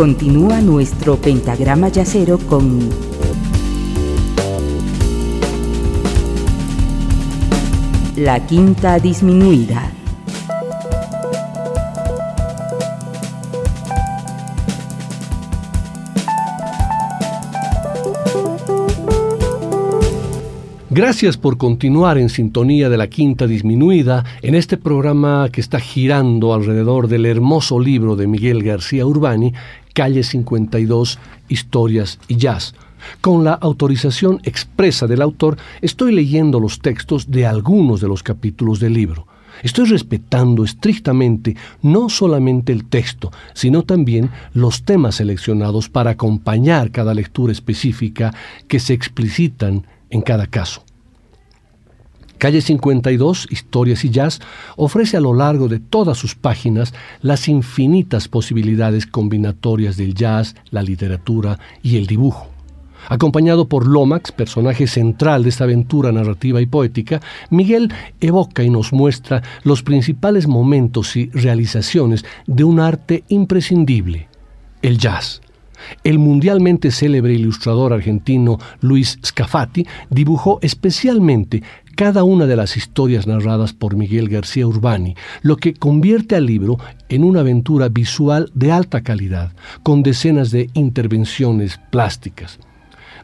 [0.00, 2.88] Continúa nuestro pentagrama yacero con
[8.16, 9.92] la quinta disminuida.
[20.92, 26.52] Gracias por continuar en sintonía de la quinta disminuida en este programa que está girando
[26.52, 29.54] alrededor del hermoso libro de Miguel García Urbani,
[29.94, 31.18] Calle 52,
[31.48, 32.74] Historias y Jazz.
[33.20, 38.80] Con la autorización expresa del autor, estoy leyendo los textos de algunos de los capítulos
[38.80, 39.26] del libro.
[39.62, 47.14] Estoy respetando estrictamente no solamente el texto, sino también los temas seleccionados para acompañar cada
[47.14, 48.32] lectura específica
[48.68, 50.84] que se explicitan en cada caso.
[52.40, 54.40] Calle 52, Historias y Jazz,
[54.76, 60.82] ofrece a lo largo de todas sus páginas las infinitas posibilidades combinatorias del jazz, la
[60.82, 62.48] literatura y el dibujo.
[63.10, 68.94] Acompañado por Lomax, personaje central de esta aventura narrativa y poética, Miguel evoca y nos
[68.94, 74.28] muestra los principales momentos y realizaciones de un arte imprescindible,
[74.80, 75.42] el jazz.
[76.04, 81.62] El mundialmente célebre ilustrador argentino Luis Scafati dibujó especialmente
[82.00, 86.78] cada una de las historias narradas por Miguel García Urbani, lo que convierte al libro
[87.10, 92.58] en una aventura visual de alta calidad, con decenas de intervenciones plásticas.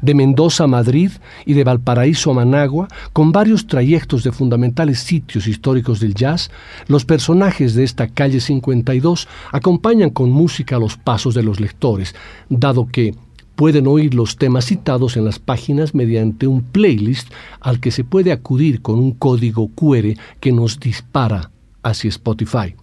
[0.02, 1.10] De Mendoza a Madrid
[1.46, 6.50] y de Valparaíso a Managua, con varios trayectos de fundamentales sitios históricos del jazz,
[6.86, 12.14] los personajes de esta calle 52 acompañan con música los pasos de los lectores,
[12.50, 13.14] dado que
[13.56, 18.30] pueden oír los temas citados en las páginas mediante un playlist al que se puede
[18.30, 21.50] acudir con un código QR que nos dispara
[21.82, 22.74] hacia Spotify.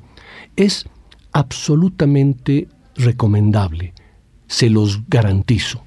[0.57, 0.87] Es
[1.33, 3.95] absolutamente recomendable,
[4.47, 5.83] se los garantizo.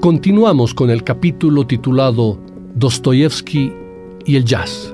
[0.00, 2.38] Continuamos con el capítulo titulado
[2.74, 3.72] Dostoyevsky
[4.26, 4.93] y el jazz.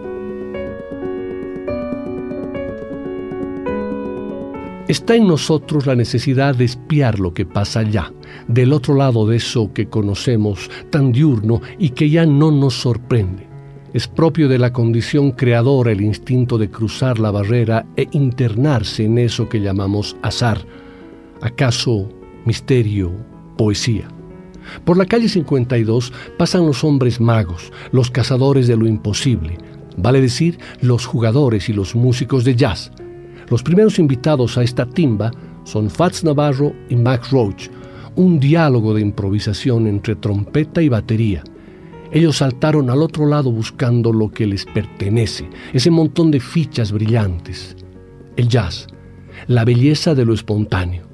[4.91, 8.13] Está en nosotros la necesidad de espiar lo que pasa allá,
[8.49, 13.47] del otro lado de eso que conocemos tan diurno y que ya no nos sorprende.
[13.95, 19.19] Es propio de la condición creadora el instinto de cruzar la barrera e internarse en
[19.19, 20.59] eso que llamamos azar.
[21.41, 22.09] ¿Acaso
[22.45, 23.13] misterio,
[23.57, 24.09] poesía?
[24.85, 29.57] Por la calle 52 pasan los hombres magos, los cazadores de lo imposible,
[29.97, 32.91] vale decir, los jugadores y los músicos de jazz.
[33.51, 35.33] Los primeros invitados a esta timba
[35.65, 37.69] son Fats Navarro y Max Roach,
[38.15, 41.43] un diálogo de improvisación entre trompeta y batería.
[42.13, 47.77] Ellos saltaron al otro lado buscando lo que les pertenece, ese montón de fichas brillantes.
[48.37, 48.87] El jazz,
[49.49, 51.09] la belleza de lo espontáneo,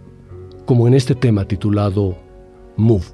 [0.67, 2.19] como en este tema titulado
[2.77, 3.07] Move.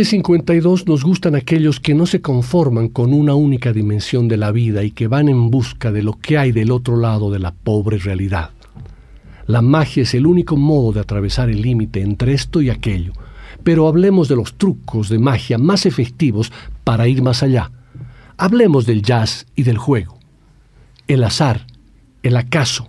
[0.00, 4.50] Calle 52 nos gustan aquellos que no se conforman con una única dimensión de la
[4.50, 7.52] vida y que van en busca de lo que hay del otro lado de la
[7.52, 8.48] pobre realidad.
[9.46, 13.12] La magia es el único modo de atravesar el límite entre esto y aquello,
[13.62, 16.50] pero hablemos de los trucos de magia más efectivos
[16.82, 17.70] para ir más allá.
[18.38, 20.18] Hablemos del jazz y del juego.
[21.08, 21.66] El azar,
[22.22, 22.88] el acaso,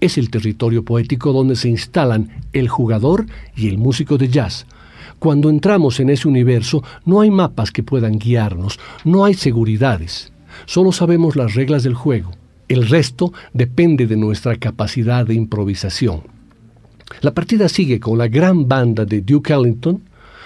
[0.00, 4.66] es el territorio poético donde se instalan el jugador y el músico de jazz.
[5.20, 10.32] Cuando entramos en ese universo no hay mapas que puedan guiarnos, no hay seguridades,
[10.64, 12.30] solo sabemos las reglas del juego.
[12.68, 16.22] El resto depende de nuestra capacidad de improvisación.
[17.20, 20.02] La partida sigue con la gran banda de Duke Ellington,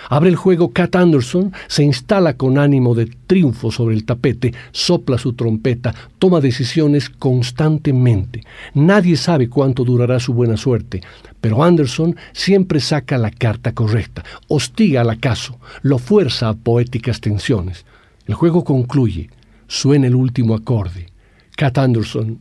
[0.09, 5.19] Abre el juego Cat Anderson, se instala con ánimo de triunfo sobre el tapete, sopla
[5.19, 8.45] su trompeta, toma decisiones constantemente.
[8.75, 11.01] Nadie sabe cuánto durará su buena suerte,
[11.41, 17.85] pero Anderson siempre saca la carta correcta, hostiga al acaso, lo fuerza a poéticas tensiones.
[18.27, 19.31] El juego concluye,
[19.67, 21.09] suena el último acorde.
[21.57, 22.41] Cat Anderson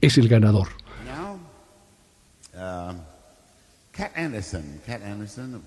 [0.00, 0.68] es el ganador.
[2.54, 2.92] Uh,
[3.92, 5.60] Cat Anderson, Cat Anderson.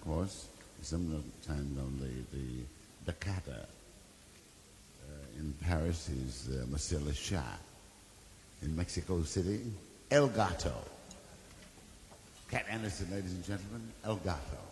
[0.83, 2.45] Sometimes on the, the,
[3.05, 3.65] the kata.
[5.01, 7.59] Uh, in Paris is uh, Le Chat.
[8.61, 9.59] In Mexico City,
[10.09, 10.73] El Gato.
[12.49, 14.62] Cat Anderson, ladies and gentlemen, El Gato.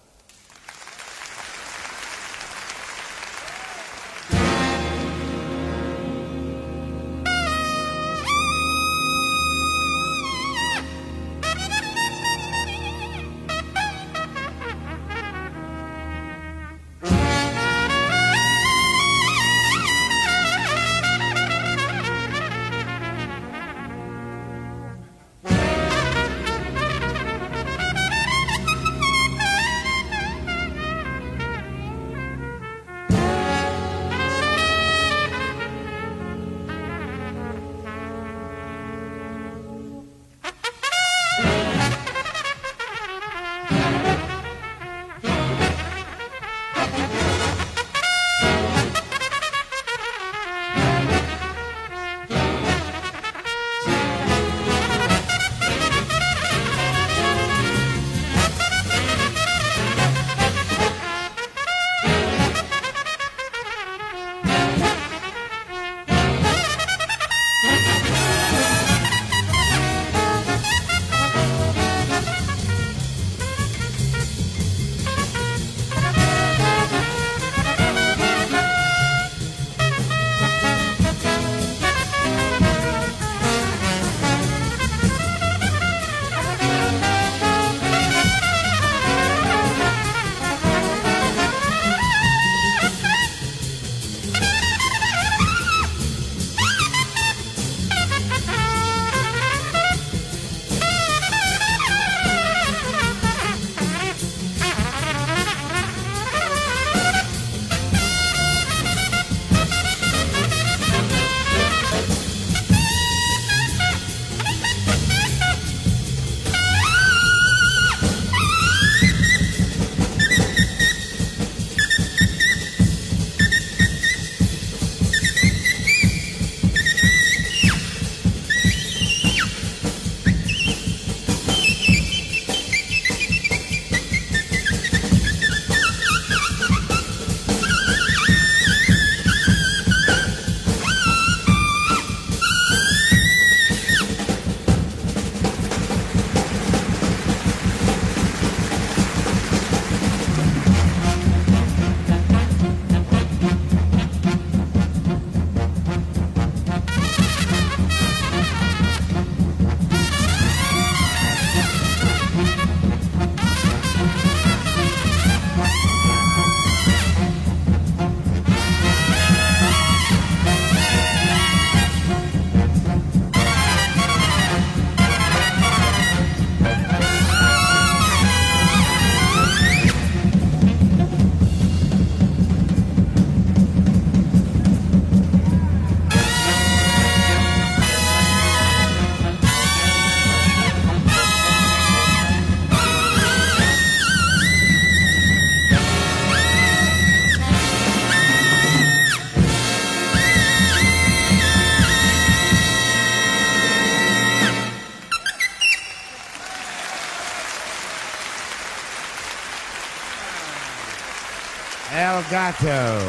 [212.52, 213.00] Gato.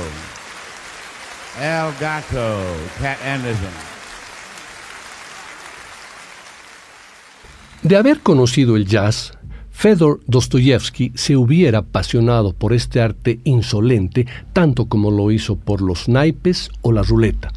[1.60, 2.60] El Gato,
[3.00, 3.68] Cat Anderson.
[7.82, 9.32] De haber conocido el jazz,
[9.72, 16.08] Fedor Dostoyevsky se hubiera apasionado por este arte insolente tanto como lo hizo por los
[16.08, 17.50] naipes o la ruleta.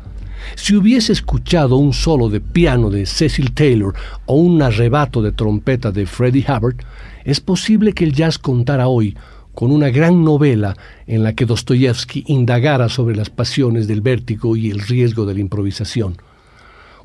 [0.55, 3.93] Si hubiese escuchado un solo de piano de Cecil Taylor
[4.25, 6.77] o un arrebato de trompeta de Freddie Hubbard,
[7.23, 9.15] es posible que el jazz contara hoy
[9.55, 10.75] con una gran novela
[11.07, 15.39] en la que Dostoyevsky indagara sobre las pasiones del vértigo y el riesgo de la
[15.39, 16.17] improvisación.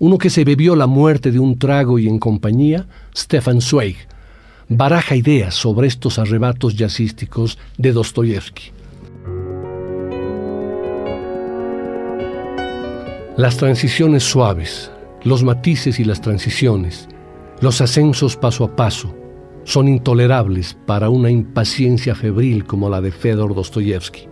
[0.00, 3.97] Uno que se bebió la muerte de un trago y en compañía, Stefan Zweig,
[4.69, 8.73] baraja ideas sobre estos arrebatos jazzísticos de Dostoyevsky.
[13.37, 14.90] Las transiciones suaves,
[15.23, 17.09] los matices y las transiciones,
[17.61, 19.14] los ascensos paso a paso,
[19.71, 24.23] son intolerables para una impaciencia febril como la de Fedor Dostoyevsky.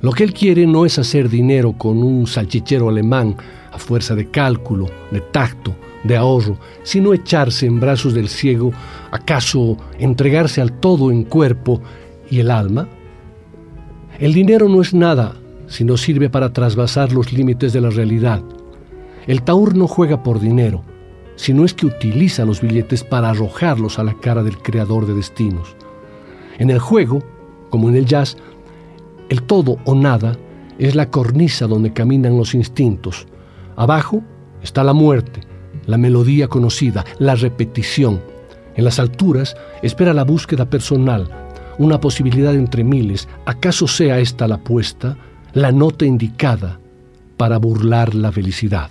[0.00, 3.36] Lo que él quiere no es hacer dinero con un salchichero alemán
[3.72, 8.72] a fuerza de cálculo, de tacto, de ahorro, sino echarse en brazos del ciego,
[9.10, 11.80] acaso entregarse al todo en cuerpo
[12.30, 12.88] y el alma.
[14.18, 15.34] El dinero no es nada
[15.66, 18.42] sino sirve para trasvasar los límites de la realidad.
[19.26, 20.84] El taur no juega por dinero,
[21.36, 25.76] sino es que utiliza los billetes para arrojarlos a la cara del creador de destinos.
[26.58, 27.22] En el juego,
[27.70, 28.36] como en el jazz,
[29.28, 30.36] el todo o nada
[30.78, 33.26] es la cornisa donde caminan los instintos.
[33.76, 34.22] Abajo
[34.62, 35.40] está la muerte,
[35.86, 38.20] la melodía conocida, la repetición.
[38.76, 41.28] En las alturas espera la búsqueda personal,
[41.78, 43.28] una posibilidad entre miles.
[43.46, 45.16] ¿Acaso sea esta la apuesta?
[45.54, 46.80] la nota indicada
[47.36, 48.90] para burlar la felicidad.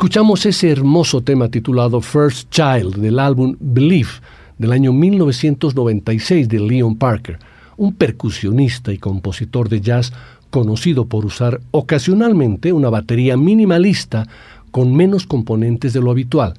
[0.00, 4.08] Escuchamos ese hermoso tema titulado First Child del álbum Believe
[4.56, 7.38] del año 1996 de Leon Parker,
[7.76, 10.10] un percusionista y compositor de jazz
[10.48, 14.26] conocido por usar ocasionalmente una batería minimalista
[14.70, 16.54] con menos componentes de lo habitual,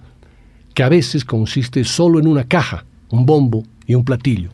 [0.76, 4.52] que a veces consiste solo en una caja, un bombo y un platillo.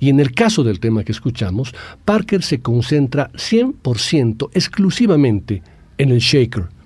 [0.00, 5.62] Y en el caso del tema que escuchamos, Parker se concentra 100% exclusivamente
[5.96, 6.77] en el shaker.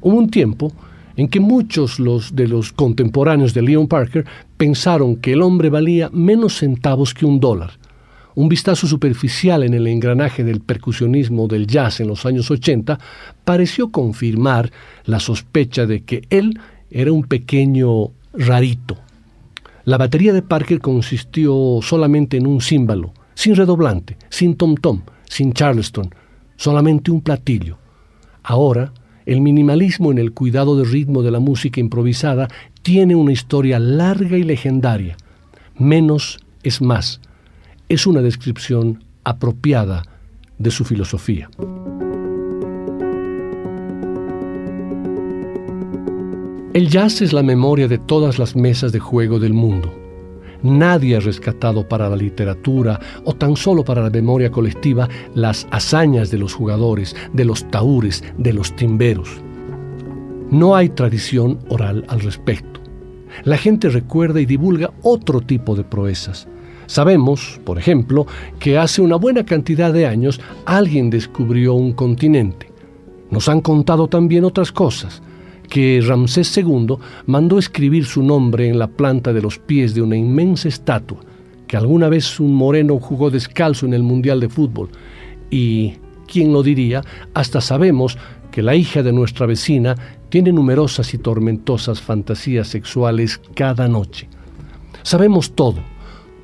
[0.00, 0.72] Hubo un tiempo
[1.16, 1.98] en que muchos
[2.32, 4.24] de los contemporáneos de Leon Parker
[4.56, 7.72] pensaron que el hombre valía menos centavos que un dólar.
[8.34, 12.98] Un vistazo superficial en el engranaje del percusionismo del jazz en los años 80
[13.44, 14.70] pareció confirmar
[15.06, 16.60] la sospecha de que él
[16.90, 18.98] era un pequeño rarito.
[19.84, 26.14] La batería de Parker consistió solamente en un címbalo, sin redoblante, sin tom-tom, sin charleston,
[26.56, 27.78] solamente un platillo.
[28.42, 28.92] Ahora,
[29.26, 32.48] el minimalismo en el cuidado del ritmo de la música improvisada
[32.82, 35.16] tiene una historia larga y legendaria.
[35.76, 37.20] Menos es más.
[37.88, 40.04] Es una descripción apropiada
[40.58, 41.50] de su filosofía.
[46.72, 50.05] El jazz es la memoria de todas las mesas de juego del mundo.
[50.62, 56.30] Nadie ha rescatado para la literatura o tan solo para la memoria colectiva las hazañas
[56.30, 59.40] de los jugadores, de los taúres, de los timberos.
[60.50, 62.80] No hay tradición oral al respecto.
[63.44, 66.48] La gente recuerda y divulga otro tipo de proezas.
[66.86, 68.26] Sabemos, por ejemplo,
[68.60, 72.70] que hace una buena cantidad de años alguien descubrió un continente.
[73.30, 75.20] Nos han contado también otras cosas,
[75.68, 80.16] que Ramsés II mandó escribir su nombre en la planta de los pies de una
[80.16, 81.18] inmensa estatua,
[81.66, 84.90] que alguna vez un moreno jugó descalzo en el Mundial de Fútbol.
[85.50, 85.94] Y,
[86.26, 87.02] ¿quién lo diría?
[87.34, 88.16] Hasta sabemos
[88.50, 89.94] que la hija de nuestra vecina
[90.28, 94.28] tiene numerosas y tormentosas fantasías sexuales cada noche.
[95.02, 95.80] Sabemos todo,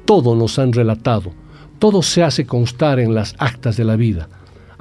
[0.05, 1.33] todo nos han relatado,
[1.79, 4.29] todo se hace constar en las actas de la vida.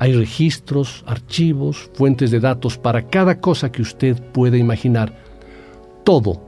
[0.02, 5.14] Hay registros, archivos, fuentes de datos para cada cosa que usted puede imaginar.
[6.04, 6.42] Todo,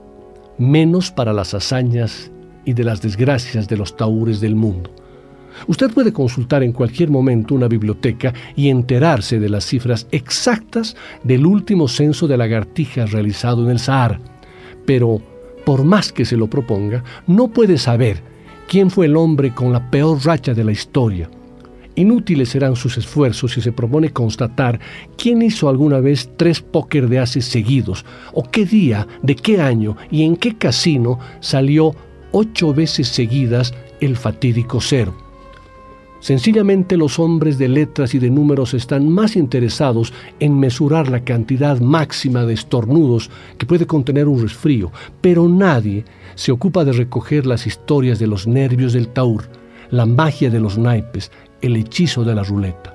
[0.58, 2.32] menos para las hazañas
[2.64, 4.90] y de las desgracias de los taúres del mundo.
[5.68, 11.46] Usted puede consultar en cualquier momento una biblioteca y enterarse de las cifras exactas del
[11.46, 14.18] último censo de lagartijas realizado en el Sahara.
[14.84, 15.22] Pero,
[15.64, 18.20] por más que se lo proponga, no puede saber
[18.66, 21.30] quién fue el hombre con la peor racha de la historia
[21.96, 24.80] Inútiles serán sus esfuerzos si se propone constatar
[25.16, 29.96] quién hizo alguna vez tres póker de haces seguidos, o qué día, de qué año
[30.10, 31.94] y en qué casino salió
[32.32, 35.14] ocho veces seguidas el fatídico cero.
[36.24, 41.78] Sencillamente los hombres de letras y de números están más interesados en mesurar la cantidad
[41.80, 47.66] máxima de estornudos que puede contener un resfrío, pero nadie se ocupa de recoger las
[47.66, 49.44] historias de los nervios del taur,
[49.90, 51.30] la magia de los naipes,
[51.64, 52.92] el hechizo de la ruleta.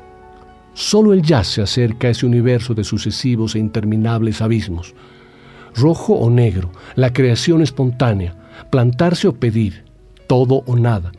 [0.74, 4.94] Solo el jazz se acerca a ese universo de sucesivos e interminables abismos.
[5.76, 8.36] Rojo o negro, la creación espontánea,
[8.72, 9.84] plantarse o pedir,
[10.28, 11.12] todo o nada.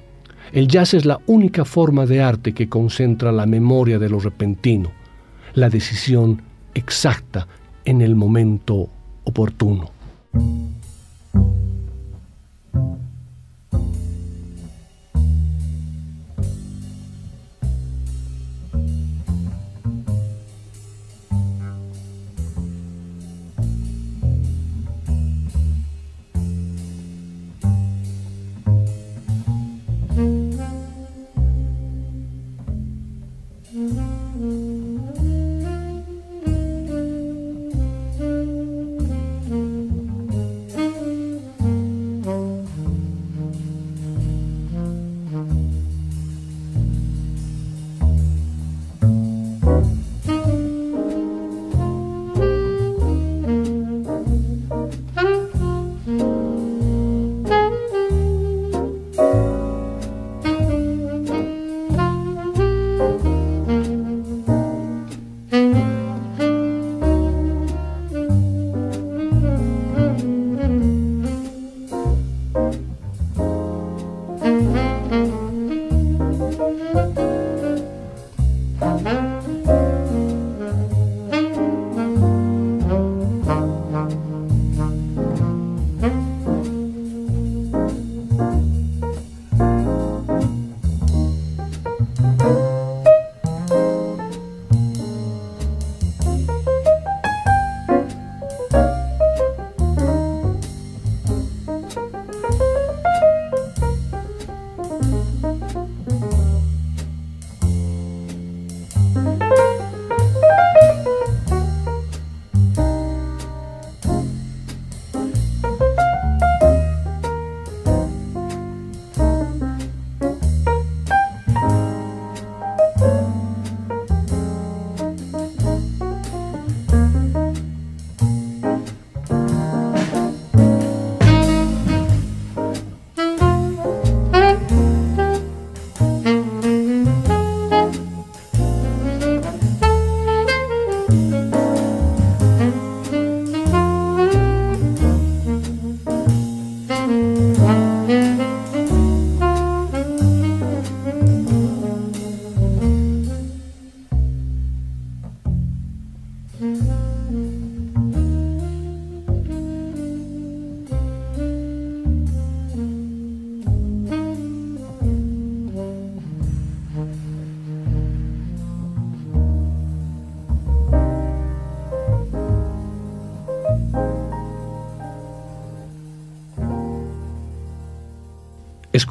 [0.53, 4.93] El jazz es la única forma de arte que concentra la memoria de lo repentino,
[5.55, 6.43] la decisión
[6.75, 7.49] exacta
[7.85, 8.89] en el momento
[9.25, 9.91] oportuno.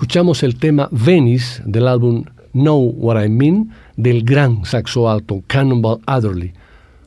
[0.09, 5.99] Escuchamos el tema Venice del álbum Know What I Mean del gran saxo alto Cannonball
[6.07, 6.51] Adderley,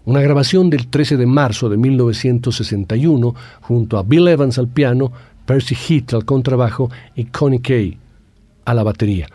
[0.05, 5.11] una grabación del 13 de marzo de 1961 junto a Bill Evans al piano,
[5.47, 7.99] Percy Heath al contrabajo y Connie Kay
[8.67, 9.27] a la batería.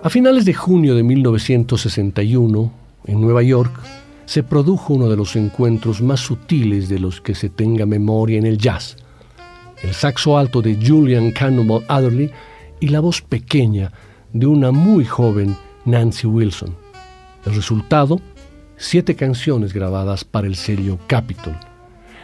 [0.00, 2.72] A finales de junio de 1961,
[3.06, 3.99] en Nueva York,
[4.30, 8.46] se produjo uno de los encuentros más sutiles de los que se tenga memoria en
[8.46, 8.96] el jazz.
[9.82, 12.30] El saxo alto de Julian Cannonball Adderley
[12.78, 13.90] y la voz pequeña
[14.32, 16.76] de una muy joven Nancy Wilson.
[17.44, 18.20] El resultado,
[18.76, 21.56] siete canciones grabadas para el sello Capitol.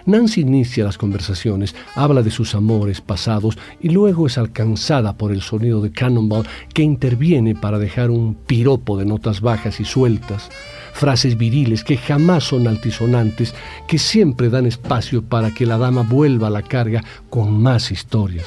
[0.07, 5.43] Nancy inicia las conversaciones, habla de sus amores pasados y luego es alcanzada por el
[5.43, 10.49] sonido de Cannonball que interviene para dejar un piropo de notas bajas y sueltas,
[10.93, 13.53] frases viriles que jamás son altisonantes,
[13.89, 18.47] que siempre dan espacio para que la dama vuelva a la carga con más historias.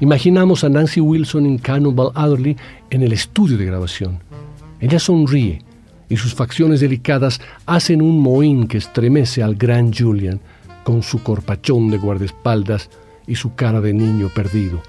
[0.00, 2.56] Imaginamos a Nancy Wilson en Cannonball Adderley
[2.90, 4.18] en el estudio de grabación.
[4.80, 5.62] Ella sonríe
[6.08, 10.40] y sus facciones delicadas hacen un mohín que estremece al gran Julian,
[10.84, 12.90] con su corpachón de guardaespaldas
[13.26, 14.80] y su cara de niño perdido.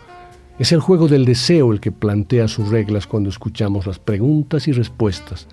[0.60, 4.71] Es el juego del deseo el que plantea sus reglas cuando escuchamos las preguntas y
[4.71, 5.47] respuestas.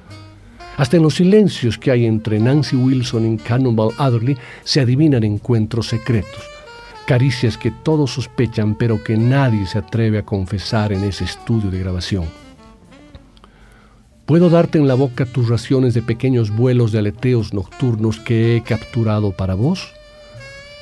[0.77, 5.89] Hasta en los silencios que hay entre Nancy Wilson y Cannonball Adderley se adivinan encuentros
[5.89, 6.45] secretos,
[7.07, 11.79] caricias que todos sospechan pero que nadie se atreve a confesar en ese estudio de
[11.81, 12.25] grabación.
[14.25, 18.63] Puedo darte en la boca tus raciones de pequeños vuelos de aleteos nocturnos que he
[18.63, 19.93] capturado para vos.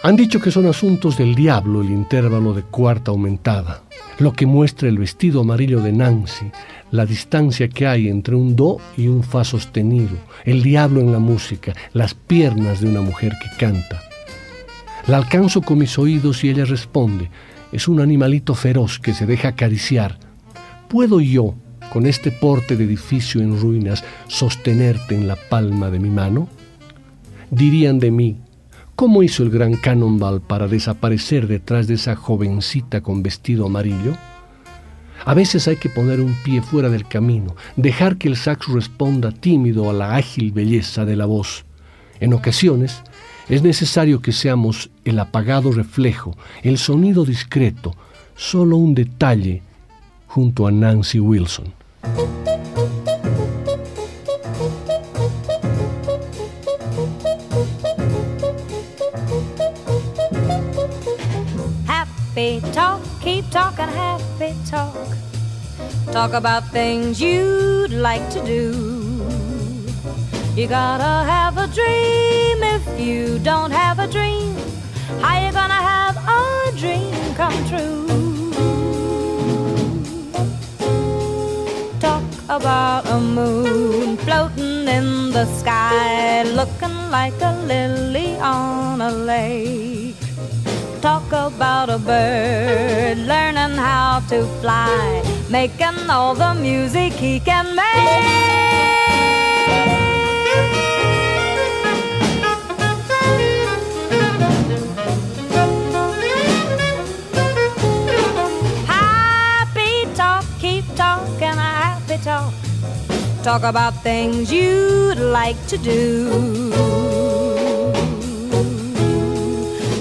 [0.02, 3.82] Han dicho que son asuntos del diablo el intervalo de cuarta aumentada,
[4.18, 6.50] lo que muestra el vestido amarillo de Nancy,
[6.90, 11.18] la distancia que hay entre un do y un fa sostenido, el diablo en la
[11.18, 14.00] música, las piernas de una mujer que canta.
[15.06, 17.28] La alcanzo con mis oídos y ella responde,
[17.70, 20.18] es un animalito feroz que se deja acariciar.
[20.88, 21.54] ¿Puedo yo,
[21.92, 26.48] con este porte de edificio en ruinas, sostenerte en la palma de mi mano?
[27.50, 28.38] Dirían de mí,
[29.00, 34.14] ¿Cómo hizo el gran Cannonball para desaparecer detrás de esa jovencita con vestido amarillo?
[35.24, 39.32] A veces hay que poner un pie fuera del camino, dejar que el saxo responda
[39.32, 41.64] tímido a la ágil belleza de la voz.
[42.20, 43.00] En ocasiones
[43.48, 47.96] es necesario que seamos el apagado reflejo, el sonido discreto,
[48.36, 49.62] solo un detalle
[50.26, 51.72] junto a Nancy Wilson.
[63.50, 65.08] Talk, talking happy talk.
[66.12, 68.70] Talk about things you'd like to do.
[70.56, 74.54] You gotta have a dream if you don't have a dream.
[75.20, 78.06] How you gonna have a dream come true?
[81.98, 89.99] Talk about a moon floating in the sky, looking like a lily on a lake
[91.00, 98.24] talk about a bird learning how to fly, making all the music he can make.
[108.86, 112.52] Happy talk, keep talking happy talk.
[113.42, 117.29] Talk about things you'd like to do.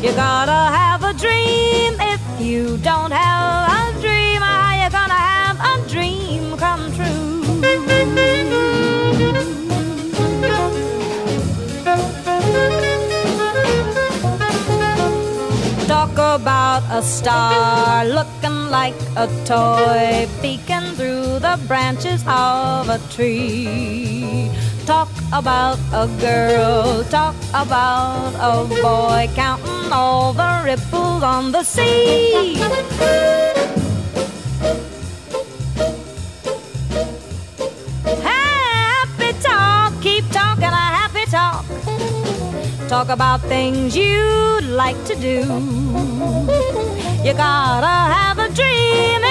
[0.01, 1.93] You gotta have a dream.
[1.99, 7.43] If you don't have a dream, how you gonna have a dream come true?
[15.85, 24.49] Talk about a star looking like a toy peeking through the branches of a tree
[24.89, 32.55] talk about a girl, talk about a boy, counting all the ripples on the sea.
[38.25, 41.63] Happy talk, keep talking a happy talk.
[42.89, 45.45] Talk about things you'd like to do.
[47.23, 49.28] You gotta have a dream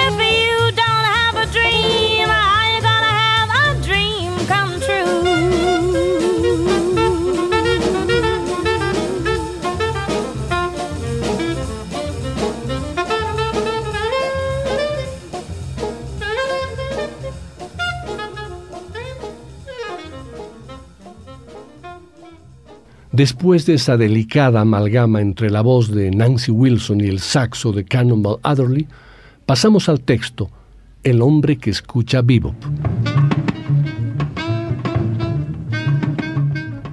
[23.19, 27.83] Después de esa delicada amalgama entre la voz de Nancy Wilson y el saxo de
[27.83, 28.87] Cannonball Adderley,
[29.45, 30.49] pasamos al texto
[31.03, 32.55] El hombre que escucha bebop.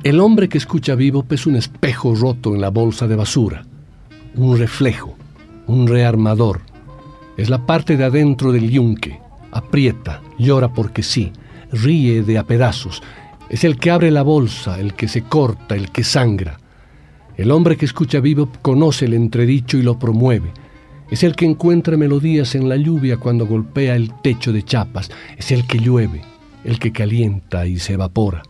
[0.03, 3.65] El hombre que escucha bebop es un espejo roto en la bolsa de basura,
[4.35, 5.17] un reflejo,
[5.69, 6.63] un rearmador.
[7.37, 9.21] Es la parte de adentro del yunque,
[9.53, 11.31] aprieta, llora porque sí,
[11.71, 13.01] ríe de a pedazos,
[13.49, 16.59] es el que abre la bolsa, el que se corta, el que sangra.
[17.37, 20.53] El hombre que escucha vivo conoce el entredicho y lo promueve.
[21.11, 25.11] Es el que encuentra melodías en la lluvia cuando golpea el techo de chapas.
[25.37, 26.23] Es el que llueve,
[26.65, 28.43] el que calienta y se evapora.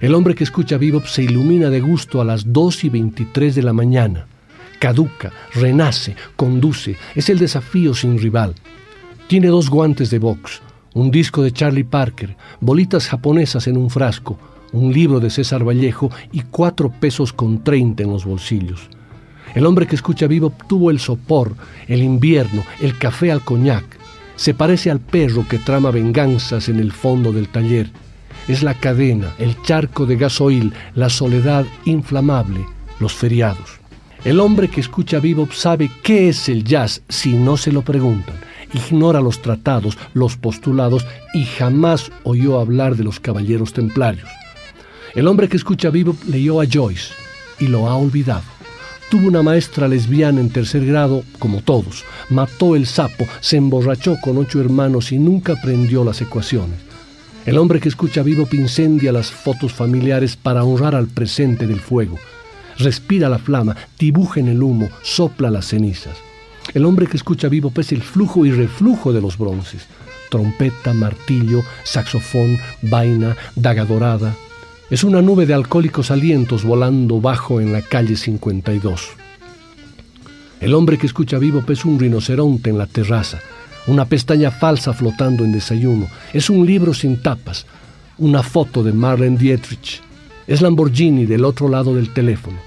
[0.00, 3.62] El hombre que escucha vivo se ilumina de gusto a las 2 y 23 de
[3.62, 4.26] la mañana.
[4.78, 6.96] Caduca, renace, conduce.
[7.14, 8.54] Es el desafío sin rival.
[9.28, 10.60] Tiene dos guantes de box,
[10.96, 14.38] un disco de Charlie Parker, bolitas japonesas en un frasco,
[14.72, 18.88] un libro de César Vallejo y cuatro pesos con treinta en los bolsillos.
[19.54, 21.54] El hombre que escucha vivo tuvo el sopor,
[21.86, 23.84] el invierno, el café al coñac.
[24.36, 27.90] Se parece al perro que trama venganzas en el fondo del taller.
[28.48, 32.64] Es la cadena, el charco de gasoil, la soledad inflamable,
[33.00, 33.80] los feriados.
[34.24, 38.34] El hombre que escucha vivo sabe qué es el jazz si no se lo preguntan
[38.76, 44.28] ignora los tratados, los postulados y jamás oyó hablar de los caballeros templarios.
[45.14, 47.12] El hombre que escucha vivo leyó a Joyce
[47.58, 48.44] y lo ha olvidado.
[49.10, 52.04] Tuvo una maestra lesbiana en tercer grado, como todos.
[52.28, 56.80] Mató el sapo, se emborrachó con ocho hermanos y nunca aprendió las ecuaciones.
[57.46, 62.18] El hombre que escucha vivo incendia las fotos familiares para honrar al presente del fuego.
[62.78, 66.25] Respira la flama, dibuja en el humo, sopla las cenizas.
[66.74, 69.86] El hombre que escucha vivo es el flujo y reflujo de los bronces.
[70.30, 74.34] Trompeta, martillo, saxofón, vaina, daga dorada.
[74.90, 79.08] Es una nube de alcohólicos alientos volando bajo en la calle 52.
[80.60, 83.40] El hombre que escucha vivo es un rinoceronte en la terraza,
[83.86, 86.08] una pestaña falsa flotando en desayuno.
[86.32, 87.66] Es un libro sin tapas,
[88.18, 90.02] una foto de Marlene Dietrich.
[90.46, 92.58] Es Lamborghini del otro lado del teléfono.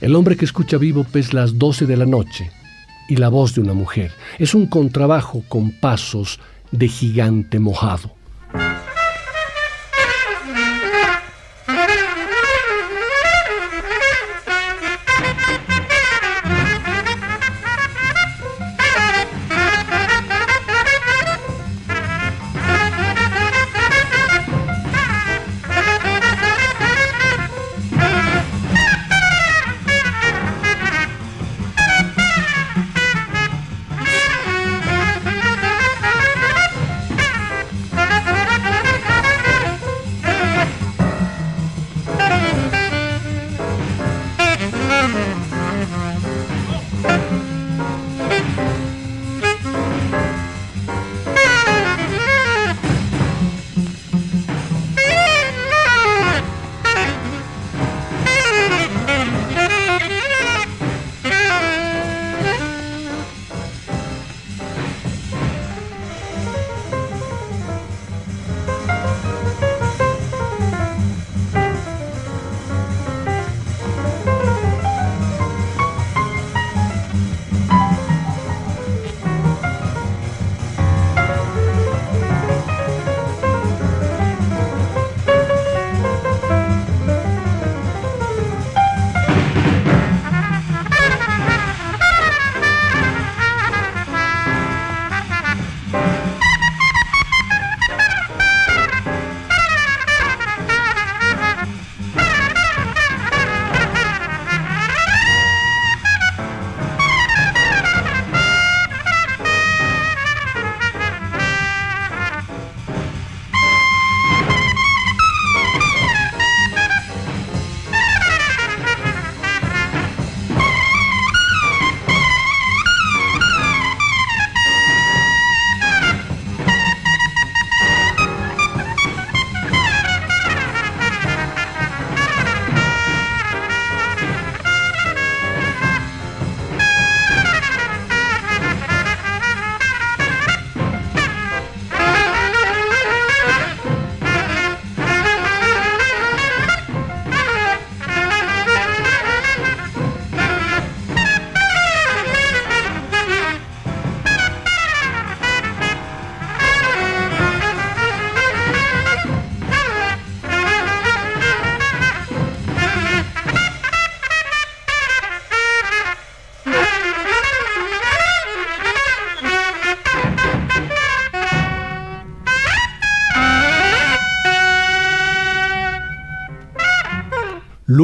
[0.00, 2.50] El hombre que escucha vivo es las 12 de la noche,
[3.08, 4.12] y la voz de una mujer.
[4.38, 6.40] Es un contrabajo con pasos
[6.70, 8.14] de gigante mojado.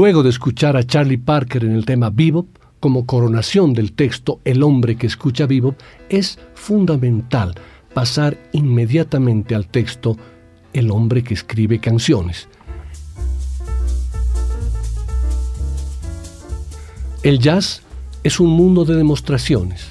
[0.00, 2.46] Luego de escuchar a Charlie Parker en el tema Bebop,
[2.80, 7.54] como coronación del texto El hombre que escucha Bebop, es fundamental
[7.92, 10.16] pasar inmediatamente al texto
[10.72, 12.48] El hombre que escribe canciones.
[17.22, 17.82] El jazz
[18.24, 19.88] es un mundo de demostraciones.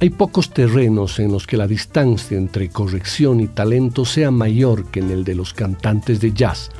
[0.00, 5.00] Hay pocos terrenos en los que la distancia entre corrección y talento sea mayor que
[5.00, 6.70] en el de los cantantes de jazz.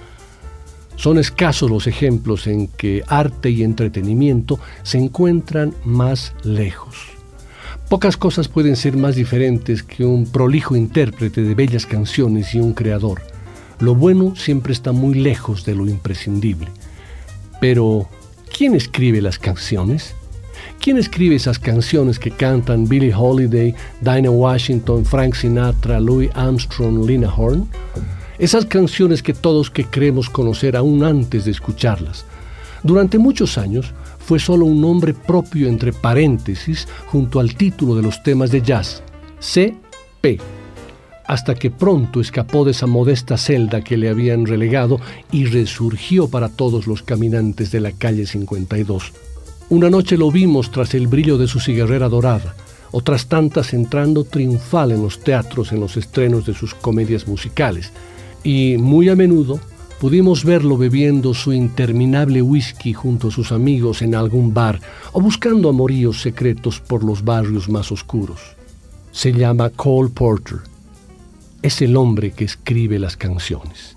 [0.96, 6.96] Son escasos los ejemplos en que arte y entretenimiento se encuentran más lejos.
[7.88, 12.72] Pocas cosas pueden ser más diferentes que un prolijo intérprete de bellas canciones y un
[12.72, 13.22] creador.
[13.78, 16.68] Lo bueno siempre está muy lejos de lo imprescindible.
[17.60, 18.08] Pero,
[18.56, 20.14] ¿quién escribe las canciones?
[20.80, 27.32] ¿Quién escribe esas canciones que cantan Billie Holiday, Dinah Washington, Frank Sinatra, Louis Armstrong, Lina
[27.34, 27.66] Horne?
[28.38, 32.26] Esas canciones que todos que creemos conocer aún antes de escucharlas.
[32.82, 38.22] Durante muchos años fue solo un nombre propio entre paréntesis junto al título de los
[38.22, 39.02] temas de jazz,
[39.40, 40.38] C.P.,
[41.24, 45.00] hasta que pronto escapó de esa modesta celda que le habían relegado
[45.32, 49.12] y resurgió para todos los caminantes de la calle 52.
[49.70, 52.54] Una noche lo vimos tras el brillo de su cigarrera dorada,
[52.92, 57.92] otras tantas entrando triunfal en los teatros en los estrenos de sus comedias musicales,
[58.46, 59.58] y muy a menudo
[60.00, 64.80] pudimos verlo bebiendo su interminable whisky junto a sus amigos en algún bar
[65.12, 68.38] o buscando amoríos secretos por los barrios más oscuros.
[69.10, 70.58] Se llama Cole Porter.
[71.60, 73.96] Es el hombre que escribe las canciones.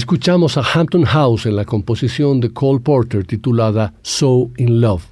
[0.00, 5.04] Escuchamos a Hampton House en la composición de Cole Porter titulada So in Love.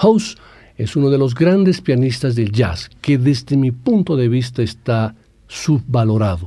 [0.00, 0.36] House
[0.76, 5.14] es uno de los grandes pianistas del jazz que desde mi punto de vista está
[5.48, 6.46] subvalorado.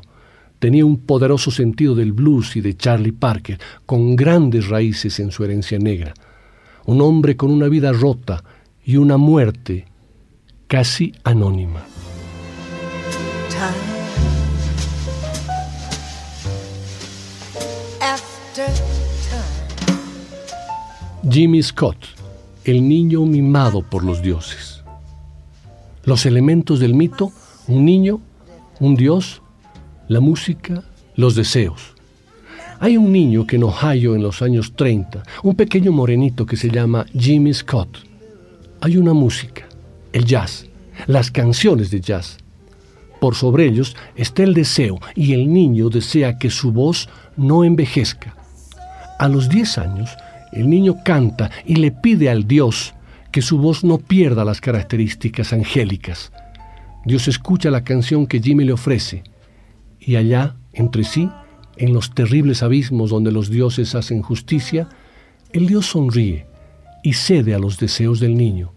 [0.60, 5.44] Tenía un poderoso sentido del blues y de Charlie Parker, con grandes raíces en su
[5.44, 6.14] herencia negra.
[6.86, 8.44] Un hombre con una vida rota
[8.86, 9.88] y una muerte
[10.68, 11.84] casi anónima.
[21.40, 21.98] Jimmy Scott,
[22.64, 24.84] el niño mimado por los dioses.
[26.04, 27.32] Los elementos del mito,
[27.68, 28.20] un niño,
[28.80, 29.44] un dios,
[30.08, 30.84] la música,
[31.16, 31.94] los deseos.
[32.80, 36.72] Hay un niño que en Ohio en los años 30, un pequeño morenito que se
[36.72, 38.00] llama Jimmy Scott.
[38.82, 39.68] Hay una música,
[40.14, 40.66] el jazz,
[41.06, 42.38] las canciones de jazz.
[43.22, 48.36] Por sobre ellos está el deseo y el niño desea que su voz no envejezca.
[49.20, 50.10] A los 10 años,
[50.52, 52.94] el niño canta y le pide al Dios
[53.32, 56.32] que su voz no pierda las características angélicas.
[57.06, 59.24] Dios escucha la canción que Jimmy le ofrece
[60.00, 61.30] y allá, entre sí,
[61.78, 64.90] en los terribles abismos donde los dioses hacen justicia,
[65.54, 66.48] el Dios sonríe
[67.04, 68.74] y cede a los deseos del niño.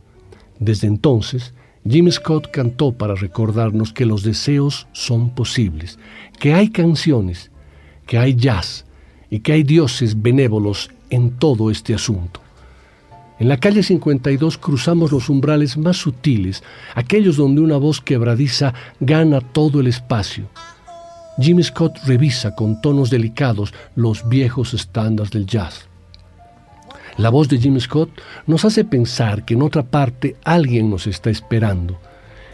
[0.59, 1.55] Desde entonces,
[1.89, 5.99] Jimmy Scott cantó para recordarnos que los deseos son posibles,
[6.39, 7.51] que hay canciones,
[8.07, 8.85] que hay jazz
[9.31, 12.41] y que hay dioses benévolos en todo este asunto.
[13.39, 16.63] En la calle 52 cruzamos los umbrales más sutiles,
[16.95, 20.49] aquellos donde una voz quebradiza gana todo el espacio.
[21.39, 25.89] Jimmy Scott revisa con tonos delicados los viejos estándares del jazz.
[27.17, 28.11] La voz de Jimmy Scott
[28.47, 31.99] nos hace pensar que en otra parte alguien nos está esperando.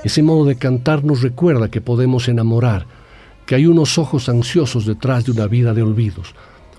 [0.05, 2.87] Ese modo de cantar nos recuerda que podemos enamorar,
[3.45, 6.35] que hay unos ojos ansiosos detrás de una vida de olvidos,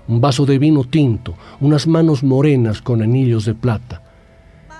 [0.08, 4.02] un vaso de vino tinto, unas manos morenas con anillos de plata.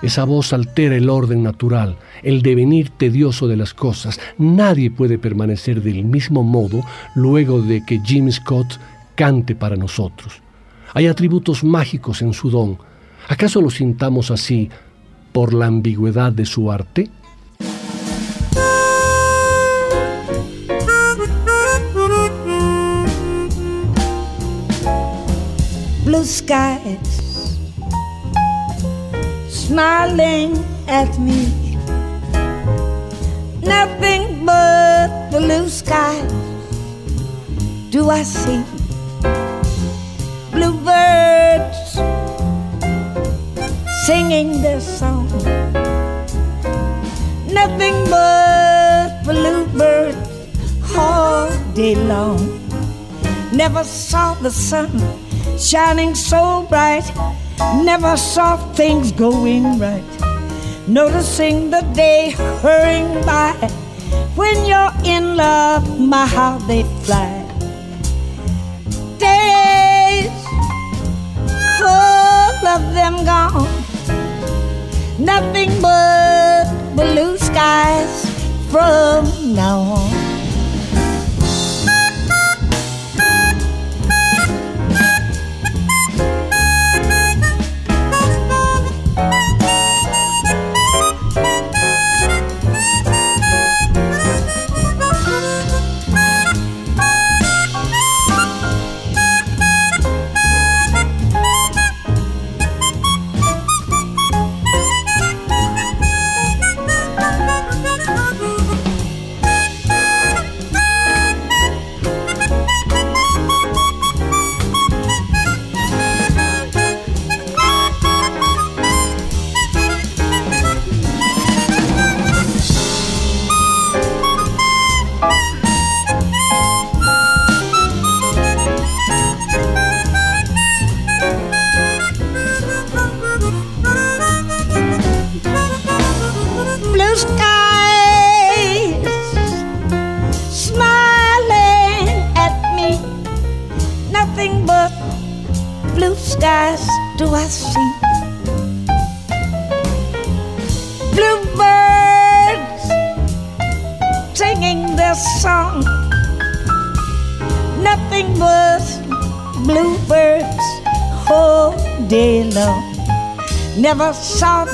[0.02, 4.20] Esa voz altera el orden natural, el devenir tedioso de las cosas.
[4.38, 6.82] Nadie puede permanecer del mismo modo
[7.14, 8.78] luego de que Jim Scott
[9.16, 10.40] cante para nosotros.
[10.94, 12.78] Hay atributos mágicos en su don.
[13.28, 14.70] ¿Acaso lo sintamos así
[15.32, 17.10] por la ambigüedad de su arte?
[26.28, 27.08] Skies
[29.48, 30.52] smiling
[30.86, 31.48] at me.
[33.62, 36.32] Nothing but blue skies
[37.90, 38.62] do I see.
[40.52, 41.92] Bluebirds
[44.04, 45.28] singing their song.
[47.50, 50.18] Nothing but bluebirds
[50.94, 52.38] all day long.
[53.50, 54.90] Never saw the sun
[55.58, 57.04] shining so bright.
[57.82, 60.04] Never saw things going right.
[60.86, 62.30] Noticing the day
[62.62, 63.52] hurrying by.
[64.36, 67.44] When you're in love, my how they fly.
[69.18, 70.30] Days
[71.78, 73.68] full of them gone.
[75.18, 78.24] Nothing but blue skies
[78.70, 80.37] from now on.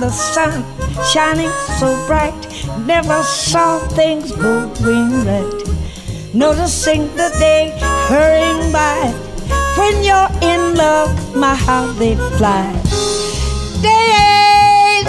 [0.05, 0.53] The sun
[1.13, 2.37] shining so bright.
[2.85, 5.61] Never saw things going right.
[6.35, 7.73] Noticing the day
[8.11, 9.01] hurrying by.
[9.79, 12.67] When you're in love, my how they fly.
[13.81, 15.09] Days,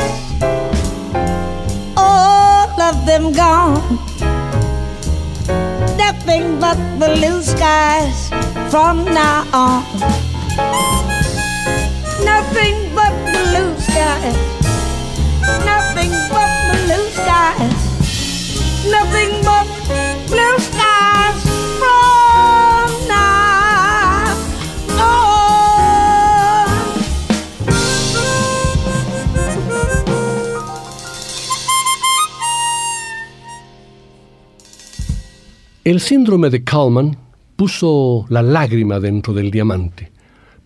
[1.97, 3.99] all of them gone.
[5.97, 8.29] Nothing but blue skies
[8.71, 9.83] from now on.
[12.23, 14.54] Nothing but blue skies.
[19.15, 19.45] On.
[35.85, 37.15] El síndrome de Kalman
[37.55, 40.11] puso la lágrima dentro del diamante.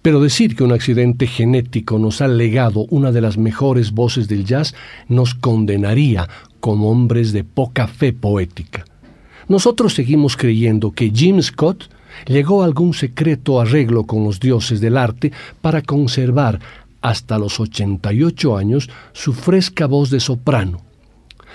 [0.02, 4.46] Pero decir que un accidente genético nos ha legado una de las mejores voces del
[4.46, 4.74] jazz
[5.10, 6.30] nos condenaría
[6.60, 8.86] como hombres de poca fe poética.
[9.48, 11.90] Nosotros seguimos creyendo que Jim Scott
[12.28, 15.32] llegó a algún secreto arreglo con los dioses del arte
[15.62, 16.60] para conservar
[17.02, 20.82] hasta los 88 años su fresca voz de soprano.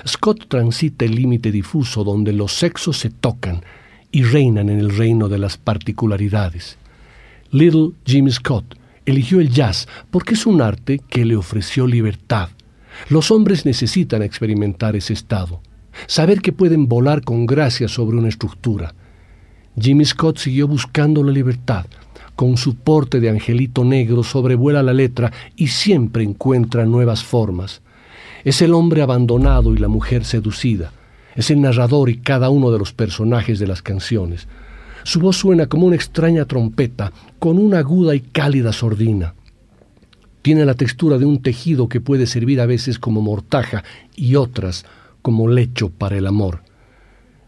[0.07, 3.63] Scott transita el límite difuso donde los sexos se tocan
[4.11, 6.79] y reinan en el reino de las particularidades.
[7.51, 8.77] Little Jim Scott
[9.07, 12.49] eligió el jazz porque es un arte que le ofreció libertad.
[13.09, 15.61] Los hombres necesitan experimentar ese estado,
[16.07, 18.95] saber que pueden volar con gracia sobre una estructura.
[19.79, 21.87] Jimmy Scott siguió buscando la libertad.
[22.37, 27.83] Con su porte de angelito negro sobrevuela la letra y siempre encuentra nuevas formas.
[28.45, 30.93] Es el hombre abandonado y la mujer seducida.
[31.35, 34.47] Es el narrador y cada uno de los personajes de las canciones.
[35.05, 39.35] Su voz suena como una extraña trompeta, con una aguda y cálida sordina.
[40.45, 43.83] Tiene la textura de un tejido que puede servir a veces como mortaja
[44.15, 44.85] y otras
[45.23, 46.61] como lecho para el amor.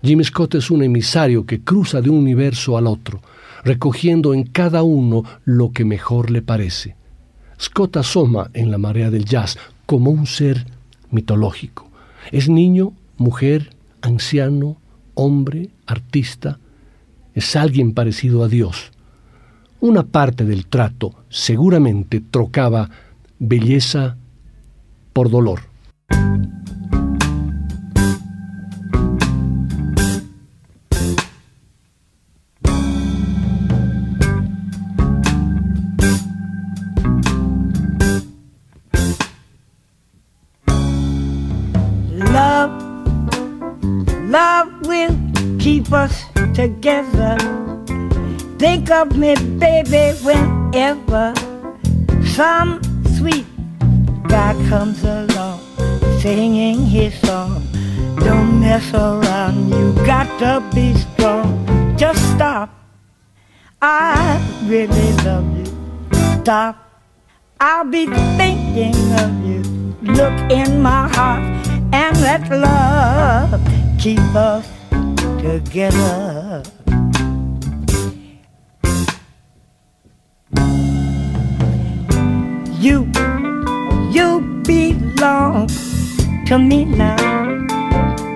[0.02, 3.20] Jim Scott es un emisario que cruza de un universo al otro,
[3.64, 6.96] recogiendo en cada uno lo que mejor le parece.
[7.60, 10.64] Scott asoma en la marea del jazz como un ser
[11.10, 11.90] mitológico.
[12.32, 14.80] Es niño, mujer, anciano,
[15.12, 16.60] hombre, artista,
[17.34, 18.90] es alguien parecido a Dios.
[19.88, 22.90] Una parte del trato seguramente trocaba
[23.38, 24.16] belleza
[25.12, 25.60] por dolor.
[42.10, 42.72] Love,
[44.28, 45.16] love will
[45.60, 47.65] keep us together.
[48.66, 51.32] Think of me, baby, whenever
[52.34, 52.82] some
[53.16, 53.46] sweet
[54.26, 55.60] guy comes along
[56.18, 57.62] singing his song.
[58.18, 61.46] Don't mess around, you got to be strong.
[61.96, 62.68] Just stop.
[63.80, 65.66] I really love you.
[66.40, 66.74] Stop.
[67.60, 68.06] I'll be
[68.36, 69.62] thinking of you.
[70.02, 71.44] Look in my heart
[71.92, 73.60] and let love
[74.00, 74.66] keep us
[75.38, 76.64] together.
[82.78, 83.10] You,
[84.12, 85.68] you belong
[86.46, 87.16] to me now.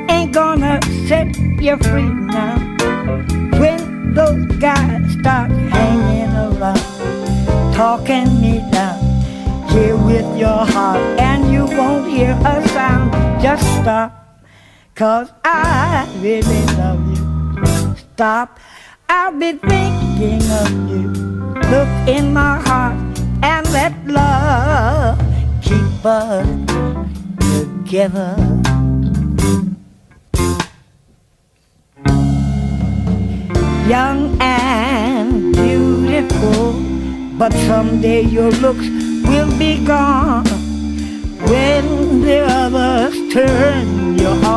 [0.09, 2.57] Ain't gonna set you free now.
[3.61, 6.81] When those guys start hanging around,
[7.75, 8.99] talking me down,
[9.69, 13.13] here with your heart, and you won't hear a sound.
[13.43, 14.43] Just stop.
[14.95, 17.97] Cause I really love you.
[18.15, 18.59] Stop.
[19.07, 21.09] I've been thinking of you.
[21.71, 23.10] Look in my heart
[23.43, 25.19] and let love
[25.63, 26.47] keep us
[27.51, 28.37] together.
[33.89, 36.75] Young and beautiful,
[37.37, 38.87] but someday your looks
[39.29, 40.45] will be gone.
[41.51, 44.50] When the others turn you off,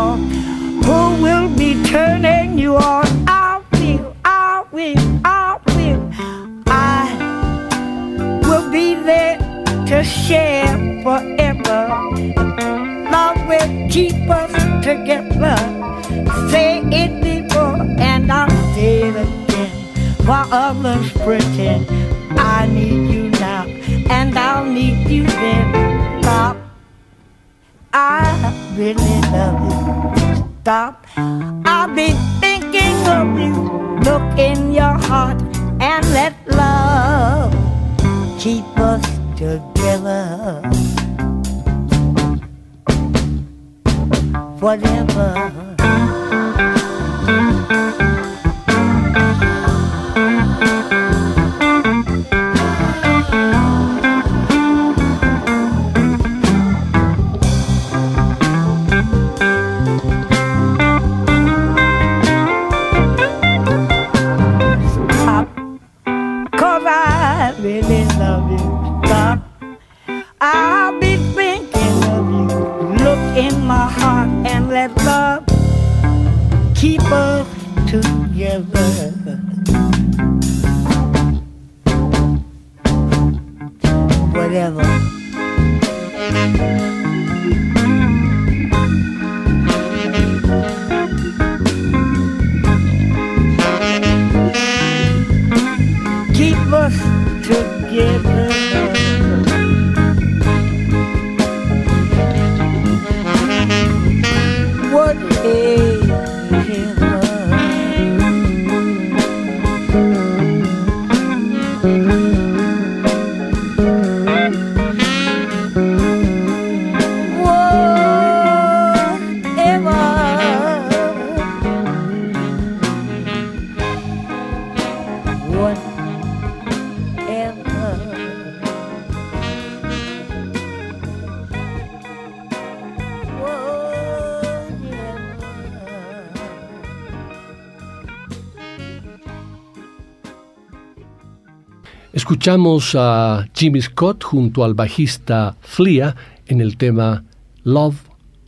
[142.43, 146.13] Escuchamos a Jimmy Scott junto al bajista Flea
[146.45, 147.23] en el tema
[147.63, 147.95] Love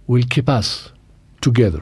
[0.06, 0.94] Will Keep Us
[1.40, 1.82] Together.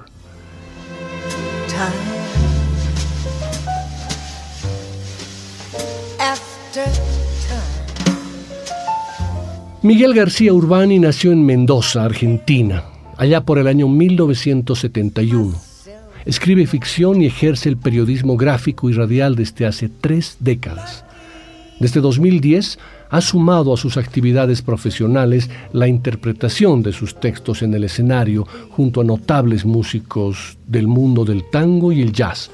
[9.82, 12.84] Miguel García Urbani nació en Mendoza, Argentina,
[13.18, 15.52] allá por el año 1971.
[16.26, 21.06] Escribe ficción y ejerce el periodismo gráfico y radial desde hace tres décadas.
[21.80, 27.84] Desde 2010 ha sumado a sus actividades profesionales la interpretación de sus textos en el
[27.84, 32.50] escenario junto a notables músicos del mundo del tango y el jazz.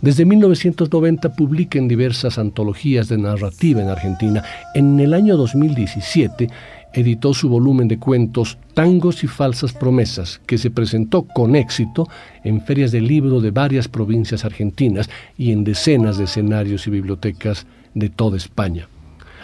[0.00, 4.42] Desde 1990 publica en diversas antologías de narrativa en Argentina.
[4.74, 6.48] En el año 2017
[6.92, 12.08] editó su volumen de cuentos Tangos y Falsas Promesas, que se presentó con éxito
[12.44, 17.66] en ferias de libro de varias provincias argentinas y en decenas de escenarios y bibliotecas
[17.94, 18.88] de toda España.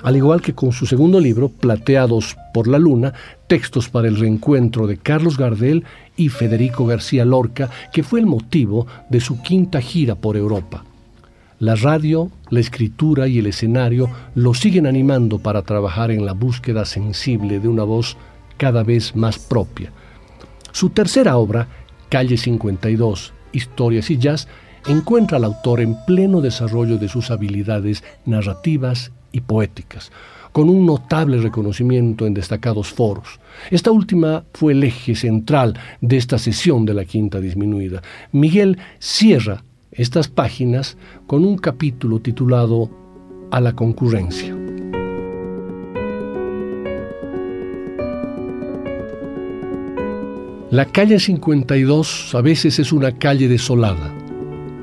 [0.02, 3.14] Al igual que con su segundo libro, Plateados por la Luna,
[3.46, 5.84] textos para el reencuentro de Carlos Gardel
[6.16, 10.84] y Federico García Lorca, que fue el motivo de su quinta gira por Europa.
[11.58, 16.84] La radio, la escritura y el escenario lo siguen animando para trabajar en la búsqueda
[16.84, 18.18] sensible de una voz
[18.58, 19.90] cada vez más propia.
[20.72, 21.68] Su tercera obra,
[22.10, 24.48] Calle 52, Historias y Jazz,
[24.88, 30.12] encuentra al autor en pleno desarrollo de sus habilidades narrativas y poéticas,
[30.52, 33.40] con un notable reconocimiento en destacados foros.
[33.70, 38.02] Esta última fue el eje central de esta sesión de la Quinta Disminuida.
[38.32, 42.90] Miguel cierra estas páginas con un capítulo titulado
[43.50, 44.56] A la concurrencia.
[50.70, 54.15] La calle 52 a veces es una calle desolada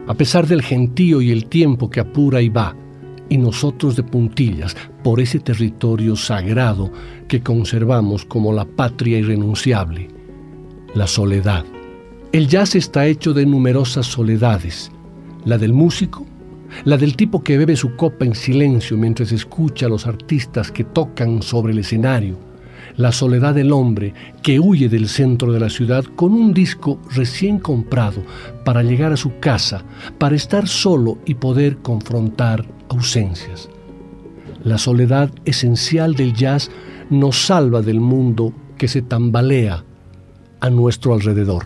[0.07, 2.75] a pesar del gentío y el tiempo que apura y va,
[3.29, 6.91] y nosotros de puntillas por ese territorio sagrado
[7.27, 10.09] que conservamos como la patria irrenunciable,
[10.93, 11.65] la soledad.
[12.31, 14.91] El jazz está hecho de numerosas soledades,
[15.45, 16.25] la del músico,
[16.85, 20.83] la del tipo que bebe su copa en silencio mientras escucha a los artistas que
[20.83, 22.39] tocan sobre el escenario,
[22.95, 27.59] la soledad del hombre que huye del centro de la ciudad con un disco recién
[27.59, 28.23] comprado
[28.63, 29.83] para llegar a su casa,
[30.17, 33.69] para estar solo y poder confrontar ausencias.
[34.63, 36.69] La soledad esencial del jazz
[37.09, 39.83] nos salva del mundo que se tambalea
[40.59, 41.65] a nuestro alrededor.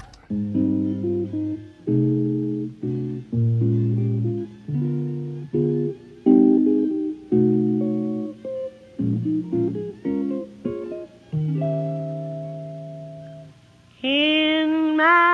[14.97, 15.26] na